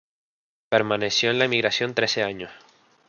[0.69, 2.49] Permaneció en la emigración trece años.